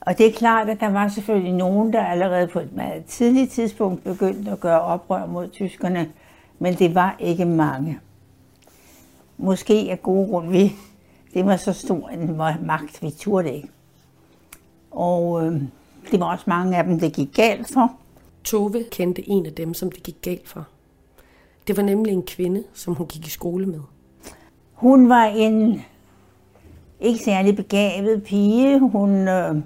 Og 0.00 0.18
det 0.18 0.26
er 0.26 0.32
klart, 0.32 0.68
at 0.68 0.80
der 0.80 0.90
var 0.90 1.08
selvfølgelig 1.08 1.52
nogen, 1.52 1.92
der 1.92 2.04
allerede 2.04 2.46
på 2.46 2.60
et 2.60 2.72
meget 2.72 3.04
tidligt 3.04 3.50
tidspunkt 3.50 4.04
begyndte 4.04 4.50
at 4.50 4.60
gøre 4.60 4.80
oprør 4.80 5.26
mod 5.26 5.48
tyskerne, 5.48 6.10
men 6.58 6.74
det 6.74 6.94
var 6.94 7.16
ikke 7.18 7.44
mange. 7.44 8.00
Måske 9.38 9.88
af 9.90 10.02
gode 10.02 10.28
grund 10.28 10.50
vi. 10.50 10.76
Det 11.34 11.46
var 11.46 11.56
så 11.56 11.72
stor 11.72 12.08
en 12.08 12.36
magt, 12.66 13.02
vi 13.02 13.10
turde 13.10 13.52
ikke. 13.54 13.68
Og 14.90 15.46
øh, 15.46 15.62
det 16.10 16.20
var 16.20 16.26
også 16.32 16.44
mange 16.46 16.76
af 16.76 16.84
dem, 16.84 17.00
det 17.00 17.12
gik 17.12 17.34
galt 17.34 17.72
for. 17.72 17.92
Tove 18.44 18.84
kendte 18.90 19.28
en 19.30 19.46
af 19.46 19.52
dem, 19.52 19.74
som 19.74 19.92
det 19.92 20.02
gik 20.02 20.22
galt 20.22 20.48
for. 20.48 20.66
Det 21.66 21.76
var 21.76 21.82
nemlig 21.82 22.12
en 22.12 22.22
kvinde, 22.22 22.64
som 22.74 22.94
hun 22.94 23.06
gik 23.06 23.26
i 23.26 23.30
skole 23.30 23.66
med. 23.66 23.80
Hun 24.72 25.08
var 25.08 25.24
en 25.24 25.82
ikke 27.00 27.24
særlig 27.24 27.56
begavet 27.56 28.22
pige. 28.22 28.78
Hun 28.78 29.28
øh, 29.28 29.56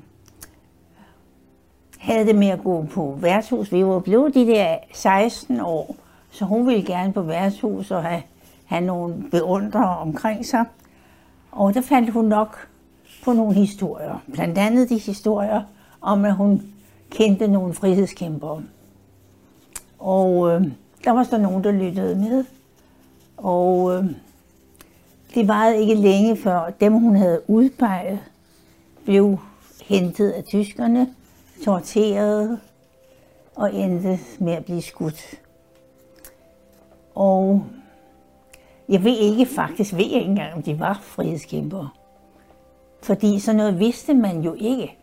havde 1.99 2.27
det 2.27 2.37
med 2.37 2.49
at 2.49 2.65
gå 2.65 2.87
på 2.91 3.19
værtshus. 3.21 3.73
Vi 3.73 3.85
var 3.85 3.99
blevet 3.99 4.35
de 4.35 4.47
der 4.47 4.77
16 4.93 5.61
år, 5.61 5.97
så 6.31 6.45
hun 6.45 6.67
ville 6.67 6.85
gerne 6.85 7.13
på 7.13 7.23
værtshus 7.23 7.91
og 7.91 8.03
have, 8.03 8.23
have 8.65 8.85
nogle 8.85 9.25
beundrere 9.31 9.99
omkring 9.99 10.47
sig. 10.47 10.65
Og 11.55 11.75
der 11.75 11.81
fandt 11.81 12.11
hun 12.11 12.25
nok 12.25 12.69
på 13.25 13.33
nogle 13.33 13.55
historier. 13.55 14.23
Blandt 14.33 14.59
andet 14.59 14.89
de 14.89 14.99
historier 14.99 15.63
om, 16.01 16.25
at 16.25 16.35
hun 16.35 16.63
kendte 17.11 17.49
nogle 17.49 17.75
frihedskæmpere. 17.75 18.63
Og 19.99 20.51
øh, 20.51 20.63
der 21.05 21.11
var 21.11 21.25
så 21.25 21.39
nogen, 21.39 21.65
der 21.65 21.73
lyttede 21.73 22.15
med. 22.17 22.45
Og 23.37 23.97
øh, 23.97 24.05
det 25.35 25.49
varede 25.49 25.81
ikke 25.81 25.95
længe 25.95 26.37
før 26.37 26.71
dem, 26.81 26.93
hun 26.93 27.17
havde 27.17 27.51
udpeget, 27.51 28.19
blev 29.05 29.39
hentet 29.85 30.31
af 30.31 30.45
tyskerne, 30.45 31.15
torteret 31.65 32.61
og 33.57 33.75
endte 33.75 34.19
med 34.39 34.53
at 34.53 34.65
blive 34.65 34.83
skudt. 34.83 35.41
Og 37.15 37.65
jeg 38.89 39.05
ved 39.05 39.17
ikke 39.19 39.47
faktisk, 39.47 39.93
ved 39.93 40.05
jeg 40.05 40.19
ikke 40.19 40.31
engang, 40.31 40.55
om 40.55 40.63
de 40.63 40.81
var 40.81 40.99
frihedskæmpere. 41.03 41.89
Fordi 43.03 43.39
sådan 43.39 43.57
noget 43.57 43.79
vidste 43.79 44.15
man 44.15 44.41
jo 44.41 44.55
ikke. 44.59 44.97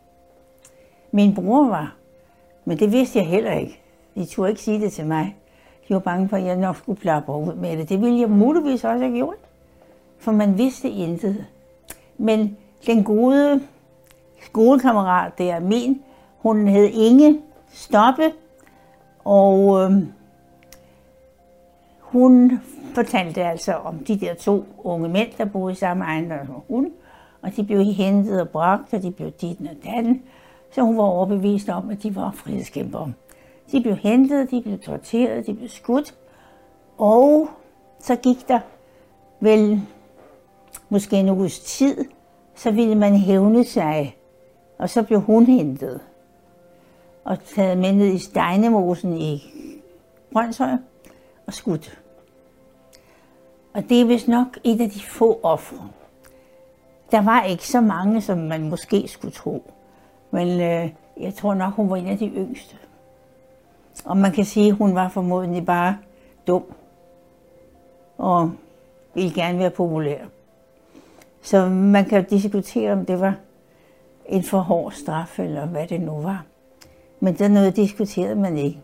Min 1.12 1.36
bror 1.36 1.68
var, 1.68 1.96
men 2.66 2.80
det 2.80 2.92
vidste 2.92 3.20
jeg 3.20 3.28
heller 3.28 3.52
ikke. 3.52 3.80
De 4.16 4.26
turde 4.26 4.50
ikke 4.50 4.62
sige 4.62 4.82
det 4.82 4.94
til 4.94 5.06
mig. 5.06 5.38
De 5.88 5.94
var 5.94 6.00
bange 6.00 6.30
for, 6.30 6.38
at 6.38 6.46
jeg 6.46 6.58
nok 6.58 6.76
skulle 6.76 7.00
plappe 7.00 7.32
ud 7.32 7.54
med 7.54 7.78
det. 7.78 7.90
Det 7.90 8.02
ville 8.02 8.20
jeg 8.20 8.30
muligvis 8.30 8.84
også 8.84 9.06
have 9.06 9.16
gjort, 9.16 9.36
for 10.20 10.32
man 10.32 10.58
vidste 10.58 10.90
intet. 10.90 11.46
Men 12.18 12.58
den 12.88 13.04
gode 13.04 13.62
skolekammerat 14.42 15.38
der, 15.38 15.60
min, 15.60 16.02
hun 16.38 16.68
hed 16.68 16.90
Inge 16.94 17.40
Stoppe, 17.74 18.32
og 19.24 19.82
øh, 19.82 19.92
hun 22.00 22.62
fortalte 22.96 23.44
altså 23.44 23.74
om 23.74 24.00
de 24.00 24.20
der 24.20 24.34
to 24.34 24.66
unge 24.78 25.10
mænd, 25.10 25.30
der 25.38 25.46
boede 25.46 25.72
i 25.72 25.76
samme 25.76 26.04
ejendom 26.04 26.46
som 26.46 26.64
hun, 26.68 26.92
og 27.42 27.56
de 27.56 27.64
blev 27.64 27.84
hentet 27.84 28.42
og 28.42 28.50
bragt, 28.50 28.94
og 28.94 29.02
de 29.02 29.12
blev 29.12 29.32
dit 29.32 29.60
og 29.62 29.76
datten, 29.86 30.24
så 30.72 30.82
hun 30.82 30.98
var 30.98 31.04
overbevist 31.04 31.70
om, 31.70 31.90
at 31.90 32.04
de 32.04 32.16
var 32.16 32.32
frihedskæmpere. 32.32 33.14
De 33.72 33.82
blev 33.82 33.96
hentet, 33.96 34.52
de 34.52 34.62
blev 34.62 34.80
torteret, 34.80 35.48
de 35.48 35.54
blev 35.54 35.70
skudt, 35.70 36.16
og 36.98 37.50
så 38.00 38.16
gik 38.16 38.48
der 38.48 38.60
vel 39.40 39.82
måske 40.90 41.16
en 41.16 41.30
uges 41.30 41.60
tid, 41.60 42.06
så 42.56 42.72
ville 42.72 42.96
man 42.96 43.16
hævne 43.16 43.64
sig, 43.64 44.16
og 44.78 44.90
så 44.90 45.04
blev 45.04 45.22
hun 45.22 45.46
hentet 45.46 46.00
og 47.24 47.44
taget 47.44 47.78
med 47.78 47.92
ned 47.92 48.08
i 48.08 48.18
Steinemosen 48.18 49.18
i 49.18 49.42
Brøndshøj 50.34 50.72
og 51.48 51.54
skudt. 51.54 52.02
Og 53.74 53.90
det 53.90 54.02
er 54.02 54.06
vist 54.06 54.28
nok 54.28 54.60
et 54.64 54.82
af 54.82 54.90
de 54.90 55.00
få 55.00 55.40
ofre. 55.44 55.90
Der 57.12 57.22
var 57.22 57.44
ikke 57.44 57.68
så 57.68 57.82
mange, 57.82 58.22
som 58.22 58.38
man 58.38 58.70
måske 58.70 59.08
skulle 59.08 59.34
tro. 59.34 59.72
Men 60.32 60.48
øh, 60.48 60.90
jeg 61.20 61.34
tror 61.34 61.54
nok, 61.54 61.74
hun 61.74 61.90
var 61.90 61.96
en 61.96 62.08
af 62.08 62.18
de 62.18 62.28
yngste. 62.28 62.76
Og 64.06 64.18
man 64.18 64.32
kan 64.32 64.46
sige, 64.46 64.68
at 64.68 64.76
hun 64.76 64.96
var 64.96 65.10
formodentlig 65.10 65.66
bare 65.66 65.98
dum. 66.48 66.64
Og 68.18 68.52
ville 69.14 69.34
gerne 69.34 69.60
være 69.60 69.70
populær. 69.70 70.20
Så 71.42 71.70
man 71.70 72.06
kan 72.06 72.24
diskutere, 72.24 72.92
om 72.92 73.06
det 73.06 73.20
var 73.20 73.36
en 74.26 74.44
for 74.44 74.60
hård 74.60 74.92
straf, 74.92 75.40
eller 75.40 75.66
hvad 75.66 75.88
det 75.88 76.02
nu 76.02 76.22
var. 76.22 76.46
Men 77.20 77.34
der 77.38 77.48
noget 77.48 77.76
diskuterede 77.76 78.36
man 78.36 78.58
ikke. 78.58 78.82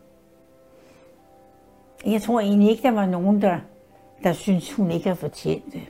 Jeg 2.05 2.21
tror 2.21 2.39
egentlig 2.39 2.69
ikke, 2.69 2.83
der 2.83 2.91
var 2.91 3.05
nogen, 3.05 3.41
der, 3.41 3.59
der 4.23 4.33
synes 4.33 4.73
hun 4.73 4.91
ikke 4.91 5.07
har 5.07 5.15
fortjent 5.15 5.73
det. 5.73 5.81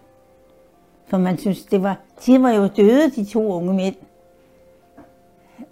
For 1.07 1.17
man 1.17 1.37
synes, 1.37 1.65
det 1.65 1.83
var, 1.83 1.99
de 2.25 2.41
var 2.41 2.51
jo 2.51 2.67
døde, 2.67 3.11
de 3.11 3.25
to 3.25 3.53
unge 3.53 3.73
mænd. 3.73 3.95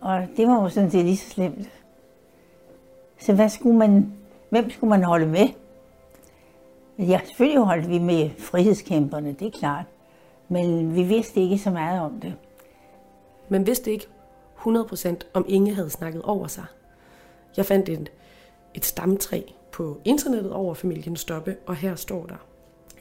Og 0.01 0.27
det 0.37 0.47
var 0.47 0.63
jo 0.63 0.69
sådan 0.69 0.91
set 0.91 1.05
lige 1.05 1.17
så 1.17 1.29
slemt. 1.29 1.69
Så 3.19 3.33
hvad 3.33 3.49
skulle 3.49 3.77
man, 3.77 4.13
hvem 4.49 4.69
skulle 4.69 4.89
man 4.89 5.03
holde 5.03 5.27
med? 5.27 5.47
Ja, 6.99 7.19
selvfølgelig 7.25 7.61
holdt 7.63 7.89
vi 7.89 7.99
med 7.99 8.29
frihedskæmperne, 8.39 9.33
det 9.33 9.47
er 9.47 9.59
klart. 9.59 9.85
Men 10.49 10.95
vi 10.95 11.03
vidste 11.03 11.41
ikke 11.41 11.57
så 11.57 11.71
meget 11.71 12.01
om 12.01 12.19
det. 12.19 12.33
Men 13.49 13.67
vidste 13.67 13.91
ikke 13.91 14.07
100% 14.59 15.15
om 15.33 15.45
Inge 15.47 15.75
havde 15.75 15.89
snakket 15.89 16.21
over 16.21 16.47
sig. 16.47 16.65
Jeg 17.57 17.65
fandt 17.65 17.89
et, 17.89 18.11
et 18.73 18.85
stamtræ 18.85 19.41
på 19.75 20.01
internettet 20.05 20.51
over 20.51 20.73
familien 20.73 21.15
Stoppe, 21.15 21.55
og 21.65 21.75
her 21.75 21.95
står 21.95 22.25
der. 22.25 22.45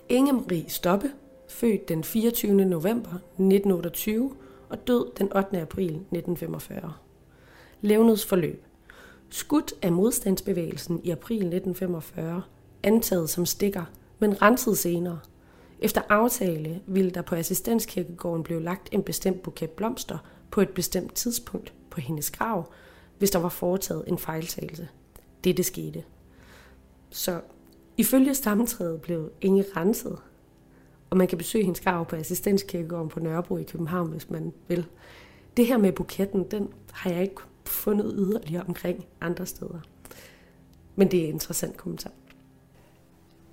Inge 0.08 0.32
Marie 0.32 0.68
Stoppe, 0.68 1.10
født 1.48 1.88
den 1.88 2.04
24. 2.04 2.64
november 2.64 3.10
1928 3.10 4.32
og 4.68 4.86
død 4.86 5.12
den 5.18 5.36
8. 5.36 5.60
april 5.60 5.90
1945. 5.90 6.92
Levnedsforløb. 7.80 8.64
Skudt 9.30 9.72
af 9.82 9.92
modstandsbevægelsen 9.92 11.00
i 11.04 11.10
april 11.10 11.36
1945, 11.36 12.42
antaget 12.82 13.30
som 13.30 13.46
stikker, 13.46 13.84
men 14.18 14.42
renset 14.42 14.78
senere. 14.78 15.18
Efter 15.78 16.00
aftale 16.08 16.80
ville 16.86 17.10
der 17.10 17.22
på 17.22 17.34
assistenskirkegården 17.34 18.42
blive 18.42 18.62
lagt 18.62 18.88
en 18.92 19.02
bestemt 19.02 19.42
buket 19.42 19.70
blomster 19.70 20.18
på 20.50 20.60
et 20.60 20.70
bestemt 20.70 21.14
tidspunkt 21.14 21.72
på 21.90 22.00
hendes 22.00 22.30
grav, 22.30 22.72
hvis 23.18 23.30
der 23.30 23.38
var 23.38 23.48
foretaget 23.48 24.04
en 24.06 24.18
fejltagelse. 24.18 24.88
Det 25.44 25.56
det 25.56 25.64
skete. 25.64 26.04
Så 27.14 27.40
ifølge 27.96 28.34
stamtræet 28.34 29.00
blev 29.00 29.30
Inge 29.40 29.64
renset, 29.76 30.18
og 31.10 31.16
man 31.16 31.26
kan 31.26 31.38
besøge 31.38 31.64
hendes 31.64 31.80
grav 31.80 32.06
på 32.06 32.16
assistenskirkegården 32.16 33.08
på 33.08 33.20
Nørrebro 33.20 33.56
i 33.56 33.62
København, 33.62 34.10
hvis 34.10 34.30
man 34.30 34.52
vil. 34.68 34.86
Det 35.56 35.66
her 35.66 35.76
med 35.76 35.92
buketten, 35.92 36.44
den 36.50 36.68
har 36.92 37.10
jeg 37.10 37.22
ikke 37.22 37.34
fundet 37.64 38.12
yderligere 38.16 38.64
omkring 38.68 39.04
andre 39.20 39.46
steder. 39.46 39.78
Men 40.96 41.10
det 41.10 41.20
er 41.20 41.24
en 41.24 41.34
interessant 41.34 41.76
kommentar. 41.76 42.10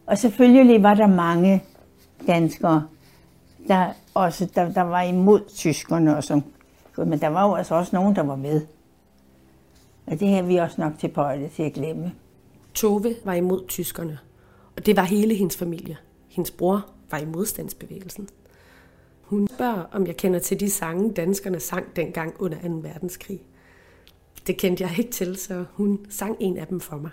Og 0.05 0.17
selvfølgelig 0.17 0.83
var 0.83 0.93
der 0.93 1.07
mange 1.07 1.63
danskere, 2.27 2.87
der 3.67 3.93
også 4.13 4.45
der, 4.55 4.71
der 4.71 4.81
var 4.81 5.01
imod 5.01 5.41
tyskerne 5.55 6.17
og 6.17 6.23
som, 6.23 6.43
men 6.97 7.19
der 7.19 7.27
var 7.27 7.47
jo 7.47 7.55
altså 7.55 7.75
også 7.75 7.95
nogen, 7.95 8.15
der 8.15 8.23
var 8.23 8.35
med. 8.35 8.61
Og 10.05 10.19
det 10.19 10.29
har 10.29 10.41
vi 10.41 10.55
også 10.55 10.81
nok 10.81 10.93
til 10.99 11.11
til 11.55 11.63
at 11.63 11.73
glemme. 11.73 12.11
Tove 12.81 13.15
var 13.23 13.33
imod 13.33 13.67
tyskerne, 13.67 14.19
og 14.75 14.85
det 14.85 14.95
var 14.95 15.03
hele 15.03 15.35
hendes 15.35 15.57
familie. 15.57 15.97
Hendes 16.29 16.51
bror 16.51 16.89
var 17.11 17.17
i 17.17 17.25
modstandsbevægelsen. 17.25 18.29
Hun 19.21 19.47
spørger, 19.47 19.83
om 19.91 20.07
jeg 20.07 20.17
kender 20.17 20.39
til 20.39 20.59
de 20.59 20.69
sange, 20.69 21.13
danskerne 21.13 21.59
sang 21.59 21.95
dengang 21.95 22.35
under 22.39 22.57
2. 22.61 22.69
verdenskrig. 22.69 23.41
Det 24.47 24.57
kendte 24.57 24.83
jeg 24.83 25.00
ikke 25.00 25.11
til, 25.11 25.35
så 25.35 25.65
hun 25.73 26.05
sang 26.09 26.38
en 26.39 26.57
af 26.57 26.67
dem 26.67 26.79
for 26.79 26.97
mig. 26.97 27.11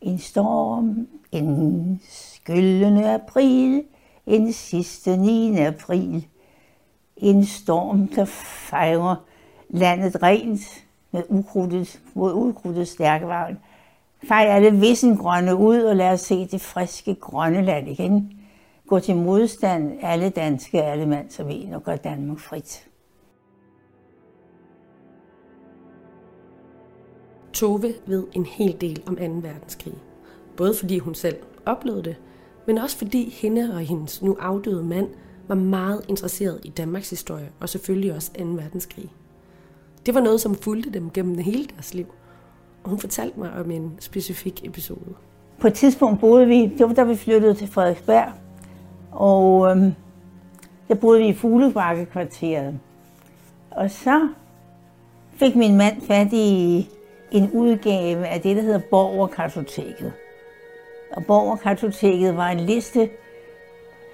En 0.00 0.18
storm, 0.18 1.08
en 1.32 2.00
skyllende 2.10 3.14
april, 3.14 3.84
en 4.26 4.52
sidste 4.52 5.16
9. 5.16 5.56
april. 5.56 6.26
En 7.16 7.44
storm, 7.44 8.08
der 8.08 8.24
fejrer 8.24 9.16
landet 9.68 10.22
rent 10.22 10.86
med 11.12 11.22
ukrudtet, 11.28 12.00
mod 12.14 12.32
ukrudtet 12.34 12.88
stærkevagn. 12.88 13.58
Fej 14.28 14.46
alle 14.48 14.70
vissen 14.80 15.16
grønne 15.16 15.56
ud 15.56 15.78
og 15.78 15.96
lad 15.96 16.10
os 16.10 16.20
se 16.20 16.46
det 16.46 16.60
friske 16.60 17.14
grønne 17.14 17.62
land 17.62 17.88
igen. 17.88 18.32
Gå 18.86 18.98
til 18.98 19.16
modstand, 19.16 19.98
alle 20.02 20.30
danske, 20.30 20.82
alle 20.82 21.06
mand 21.06 21.30
som 21.30 21.50
en, 21.50 21.74
og 21.74 21.82
gør 21.82 21.96
Danmark 21.96 22.38
frit. 22.38 22.88
Tove 27.52 27.94
ved 28.06 28.26
en 28.32 28.44
hel 28.46 28.80
del 28.80 29.02
om 29.06 29.16
2. 29.16 29.22
verdenskrig. 29.22 29.94
Både 30.56 30.74
fordi 30.74 30.98
hun 30.98 31.14
selv 31.14 31.36
oplevede 31.66 32.02
det, 32.02 32.16
men 32.66 32.78
også 32.78 32.98
fordi 32.98 33.30
hende 33.30 33.74
og 33.74 33.80
hendes 33.80 34.22
nu 34.22 34.36
afdøde 34.40 34.84
mand 34.84 35.08
var 35.48 35.54
meget 35.54 36.04
interesseret 36.08 36.60
i 36.64 36.68
Danmarks 36.68 37.10
historie, 37.10 37.52
og 37.60 37.68
selvfølgelig 37.68 38.14
også 38.14 38.30
2. 38.38 38.44
verdenskrig. 38.44 39.12
Det 40.06 40.14
var 40.14 40.20
noget, 40.20 40.40
som 40.40 40.54
fulgte 40.54 40.90
dem 40.90 41.10
gennem 41.10 41.38
hele 41.38 41.64
deres 41.64 41.94
liv. 41.94 42.06
Og 42.84 42.90
hun 42.90 42.98
fortalte 42.98 43.40
mig 43.40 43.52
om 43.52 43.70
en 43.70 43.96
specifik 44.00 44.66
episode. 44.66 45.14
På 45.60 45.66
et 45.66 45.74
tidspunkt 45.74 46.20
boede 46.20 46.46
vi, 46.46 46.66
det 46.78 46.88
var 46.88 46.94
da 46.94 47.02
vi 47.02 47.16
flyttede 47.16 47.54
til 47.54 47.68
Frederiksberg, 47.68 48.32
og 49.12 49.70
øhm, 49.70 49.94
der 50.88 50.94
boede 50.94 51.20
vi 51.20 51.26
i 51.28 51.34
Fuglebakke-kvarteret. 51.34 52.78
Og 53.70 53.90
så 53.90 54.28
fik 55.36 55.56
min 55.56 55.76
mand 55.76 56.02
fat 56.02 56.32
i 56.32 56.88
en 57.30 57.50
udgave 57.52 58.26
af 58.26 58.40
det, 58.40 58.56
der 58.56 58.62
hedder 58.62 58.80
Borgerkartoteket. 58.90 60.12
Og 61.12 61.24
Borgerkartoteket 61.26 62.36
var 62.36 62.48
en 62.48 62.60
liste, 62.60 63.10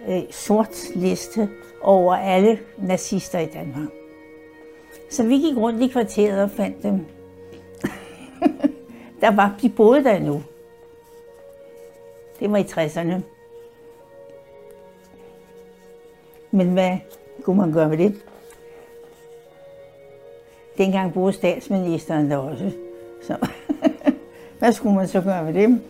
øh, 0.08 0.22
sort 0.30 0.90
liste 0.94 1.48
over 1.82 2.14
alle 2.14 2.58
nazister 2.78 3.38
i 3.38 3.46
Danmark. 3.46 3.97
Så 5.08 5.22
vi 5.22 5.38
gik 5.38 5.56
rundt 5.56 5.82
i 5.82 5.86
kvarteret 5.86 6.42
og 6.42 6.50
fandt 6.50 6.82
dem. 6.82 7.06
der 9.20 9.36
var, 9.36 9.56
de 9.62 9.68
boede 9.68 10.04
der 10.04 10.18
nu. 10.18 10.42
Det 12.40 12.50
var 12.50 12.56
i 12.56 12.62
60'erne. 12.62 13.22
Men 16.50 16.72
hvad 16.72 16.98
kunne 17.42 17.56
man 17.56 17.72
gøre 17.72 17.88
med 17.88 17.98
det? 17.98 18.22
Dengang 20.78 21.12
boede 21.14 21.32
statsministeren 21.32 22.30
der 22.30 22.36
også. 22.36 22.72
Så 23.22 23.36
hvad 24.58 24.72
skulle 24.72 24.96
man 24.96 25.08
så 25.08 25.20
gøre 25.20 25.44
med 25.44 25.54
det? 25.54 25.80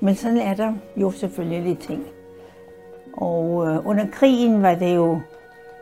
Men 0.00 0.14
sådan 0.14 0.38
er 0.38 0.54
der 0.54 0.74
jo 0.96 1.10
selvfølgelig 1.10 1.62
lidt 1.62 1.80
ting. 1.80 2.06
Og 3.12 3.66
øh, 3.66 3.86
under 3.86 4.06
krigen 4.12 4.62
var 4.62 4.74
det 4.74 4.96
jo 4.96 5.20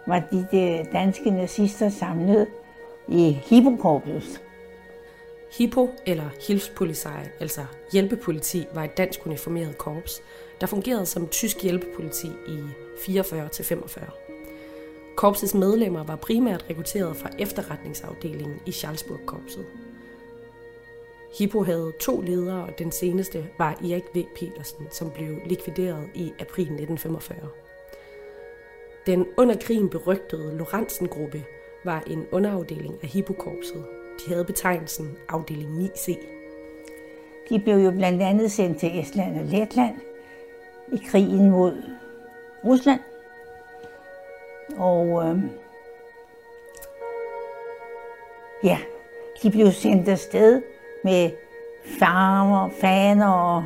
var 0.06 0.22
de, 0.30 0.46
de 0.52 0.86
danske 0.92 1.30
nazister 1.30 1.88
samlet 1.88 2.46
i 3.08 3.30
Hippokorpus. 3.30 4.40
Hippo, 5.58 5.90
eller 6.06 6.28
Hilfspolizei, 6.46 7.28
altså 7.40 7.60
hjælpepoliti, 7.92 8.66
var 8.74 8.84
et 8.84 8.96
dansk 8.96 9.26
uniformeret 9.26 9.78
korps, 9.78 10.22
der 10.60 10.66
fungerede 10.66 11.06
som 11.06 11.28
tysk 11.28 11.62
hjælpepoliti 11.62 12.26
i 12.48 12.58
44-45. 12.96 14.10
Korpsets 15.16 15.54
medlemmer 15.54 16.04
var 16.04 16.16
primært 16.16 16.64
rekrutteret 16.70 17.16
fra 17.16 17.30
efterretningsafdelingen 17.38 18.60
i 18.66 18.72
Charlesburg-korpset. 18.72 19.66
Hippo 21.38 21.62
havde 21.62 21.92
to 22.00 22.20
ledere, 22.20 22.64
og 22.64 22.78
den 22.78 22.92
seneste 22.92 23.46
var 23.58 23.70
Erik 23.70 24.04
V. 24.14 24.24
Petersen, 24.36 24.86
som 24.90 25.10
blev 25.10 25.36
likvideret 25.46 26.08
i 26.14 26.32
april 26.38 26.64
1945. 26.64 27.48
Den 29.06 29.26
under 29.36 29.56
krigen 29.60 29.90
berygtede 29.90 30.56
Lorentzen-gruppe 30.58 31.44
var 31.84 32.02
en 32.06 32.26
underafdeling 32.32 32.94
af 33.02 33.08
Hippokorpset. 33.08 33.84
De 34.18 34.32
havde 34.32 34.44
betegnelsen 34.44 35.16
afdeling 35.28 35.84
9C. 35.84 36.18
De 37.48 37.58
blev 37.58 37.76
jo 37.76 37.90
blandt 37.90 38.22
andet 38.22 38.52
sendt 38.52 38.78
til 38.78 39.00
Estland 39.00 39.38
og 39.40 39.44
Letland 39.44 39.96
i 40.92 41.00
krigen 41.06 41.50
mod 41.50 41.82
Rusland. 42.64 43.00
Og 44.76 45.24
øh, 45.24 45.38
ja, 48.64 48.78
de 49.42 49.50
blev 49.50 49.72
sendt 49.72 50.08
afsted 50.08 50.62
med 51.04 51.30
farmer, 51.84 52.70
faner 52.80 53.28
og 53.28 53.64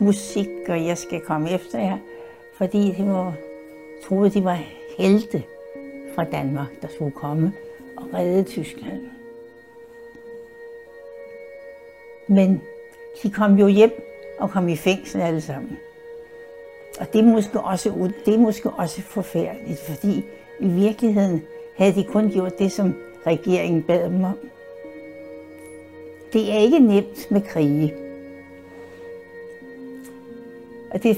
musik, 0.00 0.48
og 0.68 0.86
jeg 0.86 0.98
skal 0.98 1.20
komme 1.20 1.50
efter 1.50 1.78
jer, 1.78 1.98
fordi 2.54 2.94
det 2.98 3.06
var 3.06 3.34
troede, 4.04 4.30
de 4.30 4.44
var 4.44 4.58
helte 4.98 5.42
fra 6.14 6.24
Danmark, 6.24 6.68
der 6.82 6.88
skulle 6.88 7.10
komme 7.10 7.52
og 7.96 8.14
redde 8.14 8.42
Tyskland. 8.42 9.00
Men 12.26 12.62
de 13.22 13.30
kom 13.30 13.54
jo 13.54 13.66
hjem 13.66 13.92
og 14.38 14.50
kom 14.50 14.68
i 14.68 14.76
fængsel 14.76 15.20
alle 15.20 15.40
sammen. 15.40 15.78
Og 17.00 17.12
det 17.12 17.20
er 17.20 17.24
måske 17.24 17.60
også, 17.60 18.10
det 18.26 18.34
er 18.34 18.38
måske 18.38 18.70
også 18.70 19.02
forfærdeligt, 19.02 19.80
fordi 19.80 20.24
i 20.60 20.68
virkeligheden 20.68 21.42
havde 21.76 21.94
de 21.94 22.04
kun 22.04 22.30
gjort 22.30 22.58
det, 22.58 22.72
som 22.72 22.94
regeringen 23.26 23.82
bad 23.82 24.04
dem 24.04 24.24
om. 24.24 24.38
Det 26.32 26.52
er 26.52 26.58
ikke 26.58 26.78
nemt 26.78 27.30
med 27.30 27.40
krige. 27.40 27.94
Og 30.90 31.02
det 31.02 31.10
er 31.10 31.14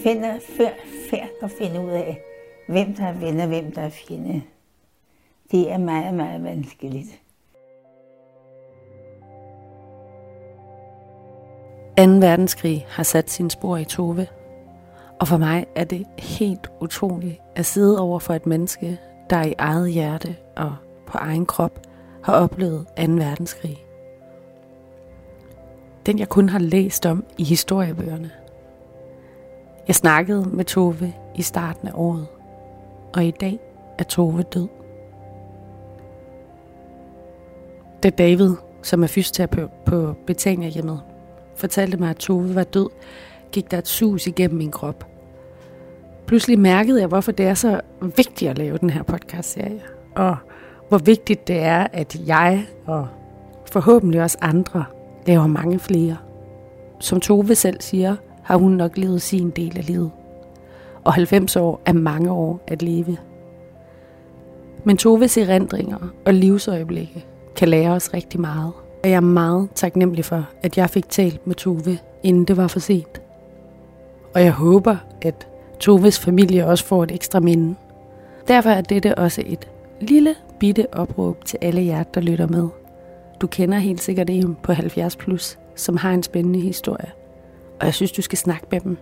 færd 1.11 1.29
at 1.42 1.51
finde 1.51 1.81
ud 1.81 1.90
af, 1.90 2.23
hvem 2.68 2.94
der 2.94 3.07
er 3.07 3.12
ven 3.12 3.40
og 3.40 3.46
hvem 3.46 3.72
der 3.72 3.83
er 3.83 3.90
fjende. 3.90 4.42
Det 5.51 5.72
er 5.72 5.79
meget, 5.79 6.14
meget 6.14 6.44
vanskeligt. 6.44 7.22
2. 11.98 12.03
verdenskrig 12.05 12.87
har 12.88 13.03
sat 13.03 13.31
sin 13.31 13.51
spor 13.51 13.77
i 13.77 13.85
Tove. 13.85 14.27
Og 15.20 15.29
for 15.29 15.37
mig 15.37 15.66
er 15.75 15.85
det 15.85 16.07
helt 16.18 16.70
utroligt 16.81 17.40
at 17.57 17.66
sidde 17.66 18.01
over 18.01 18.18
for 18.18 18.35
et 18.35 18.46
menneske, 18.46 18.98
der 19.31 19.42
i 19.42 19.55
eget 19.59 19.92
hjerte 19.92 20.37
og 20.57 20.75
på 21.07 21.18
egen 21.18 21.46
krop 21.46 21.81
har 22.25 22.33
oplevet 22.33 22.87
2. 22.87 23.03
verdenskrig. 23.12 23.85
Den 26.07 26.18
jeg 26.18 26.29
kun 26.29 26.48
har 26.48 26.59
læst 26.59 27.07
om 27.07 27.25
i 27.38 27.44
historiebøgerne. 27.44 28.31
Jeg 29.87 29.94
snakkede 29.94 30.48
med 30.48 30.64
Tove 30.64 31.14
i 31.35 31.42
starten 31.42 31.88
af 31.88 31.92
året 31.94 32.27
og 33.14 33.25
i 33.25 33.31
dag 33.31 33.59
er 33.98 34.05
Tove 34.05 34.42
død. 34.42 34.68
Da 38.03 38.11
David, 38.11 38.51
som 38.83 39.03
er 39.03 39.07
fysioterapeut 39.07 39.70
på 39.87 40.14
Betania 40.27 40.68
hjemmet, 40.68 41.01
fortalte 41.55 41.96
mig, 41.96 42.11
at 42.11 42.16
Tove 42.16 42.55
var 42.55 42.64
død, 42.64 42.88
gik 43.53 43.70
der 43.70 43.79
et 43.79 43.88
sus 43.88 44.27
igennem 44.27 44.59
min 44.59 44.70
krop. 44.70 45.07
Pludselig 46.27 46.59
mærkede 46.59 47.01
jeg, 47.01 47.09
hvorfor 47.09 47.33
det 47.33 47.46
er 47.46 47.55
så 47.55 47.81
vigtigt 48.16 48.51
at 48.51 48.59
lave 48.59 48.79
den 48.79 48.90
her 48.90 49.03
podcast-serie, 49.03 49.83
og 50.14 50.37
hvor 50.88 50.98
vigtigt 50.98 51.48
det 51.48 51.59
er, 51.59 51.87
at 51.92 52.16
jeg 52.27 52.66
og 52.87 53.09
forhåbentlig 53.72 54.22
også 54.22 54.38
andre 54.40 54.85
laver 55.27 55.46
mange 55.46 55.79
flere. 55.79 56.16
Som 57.01 57.20
Tove 57.20 57.55
selv 57.55 57.81
siger, 57.81 58.16
har 58.42 58.57
hun 58.57 58.72
nok 58.72 58.98
levet 58.98 59.22
sin 59.22 59.51
del 59.51 59.79
af 59.79 59.87
livet. 59.87 60.11
Og 61.05 61.15
90 61.15 61.57
år 61.57 61.81
er 61.87 61.93
mange 61.93 62.31
år 62.31 62.61
at 62.67 62.83
leve. 62.83 63.17
Men 64.85 64.97
Toves 64.97 65.37
erindringer 65.37 66.12
og 66.27 66.35
livsøjeblikke 66.35 67.25
kan 67.57 67.69
lære 67.69 67.91
os 67.91 68.15
rigtig 68.15 68.41
meget. 68.41 68.73
Og 69.03 69.11
jeg 69.11 69.17
er 69.17 69.21
meget 69.21 69.69
taknemmelig 69.75 70.25
for, 70.25 70.47
at 70.62 70.79
jeg 70.79 70.91
fik 70.91 71.09
talt 71.09 71.47
med 71.47 71.55
Tove, 71.55 71.99
inden 72.23 72.45
det 72.45 72.57
var 72.57 72.69
for 72.69 72.81
sent. 72.81 73.23
Og 74.35 74.43
jeg 74.43 74.53
håber, 74.53 74.97
at 75.23 75.49
Toves 75.81 76.21
familie 76.21 76.67
også 76.67 76.85
får 76.85 77.03
et 77.05 77.12
ekstra 77.12 77.41
minde. 77.41 77.75
Derfor 78.49 78.71
er 78.71 78.81
dette 78.81 79.19
også 79.19 79.43
et 79.47 79.69
lille 80.01 80.35
bitte 80.61 80.87
opråb 80.93 81.45
til 81.45 81.59
alle 81.62 81.85
jer, 81.85 82.03
der 82.03 82.21
lytter 82.21 82.49
med. 82.49 82.69
Du 83.41 83.47
kender 83.47 83.79
helt 83.79 84.03
sikkert 84.03 84.31
en 84.31 84.57
på 84.62 84.73
70 84.73 85.17
plus, 85.17 85.59
som 85.75 85.97
har 85.97 86.12
en 86.12 86.23
spændende 86.23 86.61
historie. 86.61 87.11
Og 87.81 87.87
jeg 87.87 87.95
synes, 87.95 88.12
du 88.12 88.23
skal 88.23 88.38
snakke 88.38 88.67
med 88.71 88.81
dem. 88.81 88.99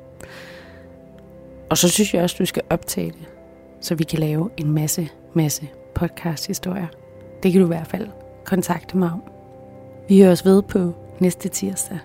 Og 1.70 1.78
så 1.78 1.88
synes 1.88 2.14
jeg 2.14 2.22
også, 2.22 2.36
du 2.38 2.44
skal 2.44 2.62
optage 2.70 3.10
det, 3.10 3.28
så 3.80 3.94
vi 3.94 4.04
kan 4.04 4.18
lave 4.18 4.50
en 4.56 4.70
masse, 4.70 5.08
masse 5.34 5.68
podcast-historier. 5.94 6.86
Det 7.42 7.52
kan 7.52 7.60
du 7.60 7.66
i 7.66 7.74
hvert 7.74 7.86
fald 7.86 8.08
kontakte 8.44 8.96
mig 8.96 9.10
om. 9.10 9.22
Vi 10.08 10.22
høres 10.22 10.44
ved 10.44 10.62
på 10.62 10.94
næste 11.18 11.48
tirsdag. 11.48 11.98